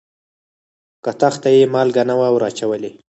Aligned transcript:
کتغ 1.05 1.33
ته 1.43 1.49
یې 1.55 1.63
مالګه 1.73 2.03
نه 2.09 2.15
وه 2.19 2.27
وراچولې. 2.31 2.91